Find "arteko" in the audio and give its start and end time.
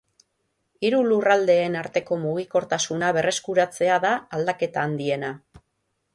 1.81-2.17